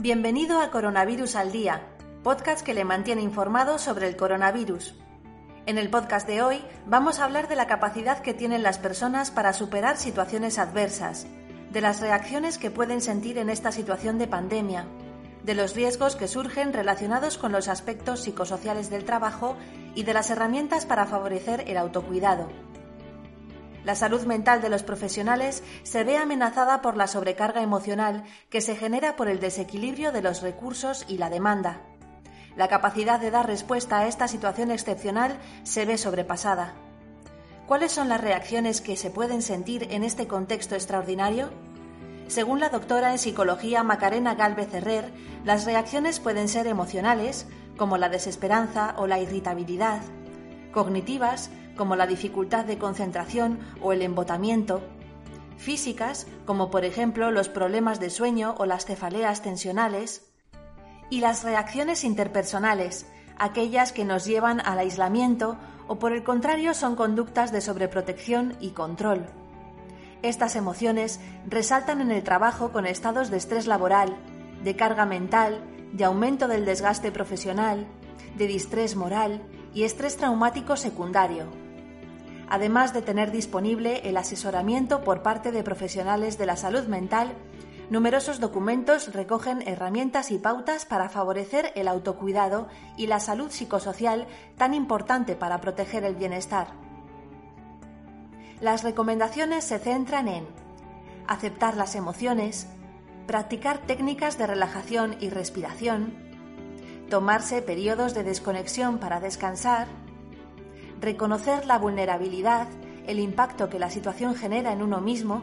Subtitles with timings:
[0.00, 1.82] Bienvenido a Coronavirus al Día,
[2.22, 4.94] podcast que le mantiene informado sobre el coronavirus.
[5.66, 9.32] En el podcast de hoy vamos a hablar de la capacidad que tienen las personas
[9.32, 11.26] para superar situaciones adversas,
[11.72, 14.86] de las reacciones que pueden sentir en esta situación de pandemia,
[15.42, 19.56] de los riesgos que surgen relacionados con los aspectos psicosociales del trabajo
[19.96, 22.48] y de las herramientas para favorecer el autocuidado.
[23.84, 28.76] La salud mental de los profesionales se ve amenazada por la sobrecarga emocional que se
[28.76, 31.80] genera por el desequilibrio de los recursos y la demanda.
[32.56, 36.74] La capacidad de dar respuesta a esta situación excepcional se ve sobrepasada.
[37.66, 41.50] ¿Cuáles son las reacciones que se pueden sentir en este contexto extraordinario?
[42.26, 45.12] Según la doctora en psicología Macarena Galvez Herrer,
[45.44, 50.00] las reacciones pueden ser emocionales, como la desesperanza o la irritabilidad,
[50.72, 54.82] cognitivas, como la dificultad de concentración o el embotamiento,
[55.56, 60.24] físicas, como por ejemplo los problemas de sueño o las cefaleas tensionales,
[61.10, 63.06] y las reacciones interpersonales,
[63.38, 65.56] aquellas que nos llevan al aislamiento
[65.86, 69.24] o por el contrario son conductas de sobreprotección y control.
[70.20, 74.16] Estas emociones resaltan en el trabajo con estados de estrés laboral,
[74.64, 77.86] de carga mental, de aumento del desgaste profesional,
[78.36, 79.40] de distrés moral
[79.72, 81.67] y estrés traumático secundario
[82.50, 87.34] además de tener disponible el asesoramiento por parte de profesionales de la salud mental,
[87.90, 94.26] numerosos documentos recogen herramientas y pautas para favorecer el autocuidado y la salud psicosocial
[94.56, 96.68] tan importante para proteger el bienestar.
[98.60, 100.46] Las recomendaciones se centran en
[101.26, 102.66] aceptar las emociones,
[103.26, 106.14] practicar técnicas de relajación y respiración,
[107.08, 109.86] tomarse periodos de desconexión para descansar,
[111.00, 112.68] reconocer la vulnerabilidad,
[113.06, 115.42] el impacto que la situación genera en uno mismo,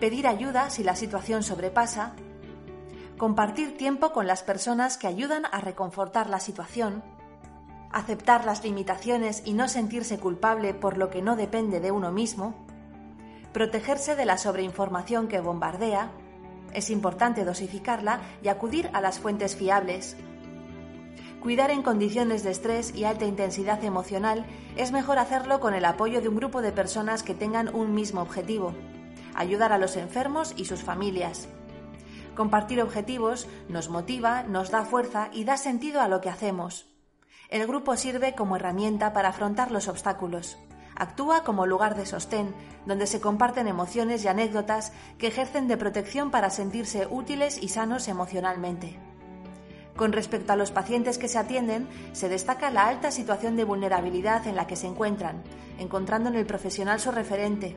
[0.00, 2.14] pedir ayuda si la situación sobrepasa,
[3.16, 7.02] compartir tiempo con las personas que ayudan a reconfortar la situación,
[7.90, 12.54] aceptar las limitaciones y no sentirse culpable por lo que no depende de uno mismo,
[13.52, 16.10] protegerse de la sobreinformación que bombardea,
[16.74, 20.16] es importante dosificarla y acudir a las fuentes fiables,
[21.40, 24.44] Cuidar en condiciones de estrés y alta intensidad emocional
[24.76, 28.20] es mejor hacerlo con el apoyo de un grupo de personas que tengan un mismo
[28.20, 28.74] objetivo,
[29.34, 31.48] ayudar a los enfermos y sus familias.
[32.34, 36.86] Compartir objetivos nos motiva, nos da fuerza y da sentido a lo que hacemos.
[37.50, 40.58] El grupo sirve como herramienta para afrontar los obstáculos.
[40.96, 42.52] Actúa como lugar de sostén,
[42.84, 48.08] donde se comparten emociones y anécdotas que ejercen de protección para sentirse útiles y sanos
[48.08, 48.98] emocionalmente.
[49.98, 54.46] Con respecto a los pacientes que se atienden, se destaca la alta situación de vulnerabilidad
[54.46, 55.42] en la que se encuentran,
[55.80, 57.76] encontrando en el profesional su referente.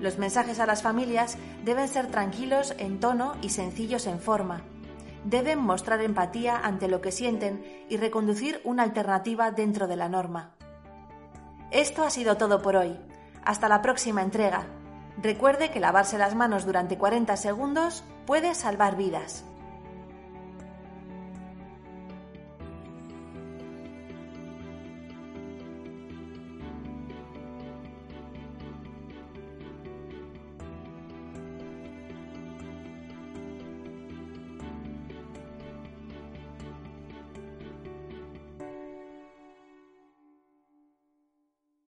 [0.00, 4.62] Los mensajes a las familias deben ser tranquilos en tono y sencillos en forma.
[5.24, 10.54] Deben mostrar empatía ante lo que sienten y reconducir una alternativa dentro de la norma.
[11.70, 12.98] Esto ha sido todo por hoy.
[13.44, 14.64] Hasta la próxima entrega.
[15.20, 19.44] Recuerde que lavarse las manos durante 40 segundos puede salvar vidas.